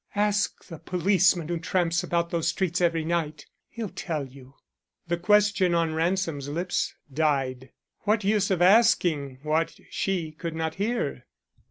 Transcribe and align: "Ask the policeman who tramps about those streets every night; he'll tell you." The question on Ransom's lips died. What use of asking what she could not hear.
"Ask 0.15 0.65
the 0.65 0.79
policeman 0.79 1.47
who 1.47 1.59
tramps 1.59 2.03
about 2.03 2.31
those 2.31 2.47
streets 2.47 2.81
every 2.81 3.05
night; 3.05 3.45
he'll 3.69 3.87
tell 3.91 4.25
you." 4.25 4.55
The 5.07 5.17
question 5.17 5.75
on 5.75 5.93
Ransom's 5.93 6.49
lips 6.49 6.95
died. 7.13 7.69
What 7.99 8.23
use 8.23 8.49
of 8.49 8.63
asking 8.63 9.41
what 9.43 9.75
she 9.91 10.31
could 10.31 10.55
not 10.55 10.73
hear. 10.81 11.27